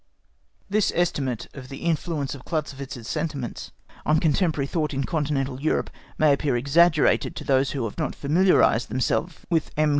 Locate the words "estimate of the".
0.95-1.83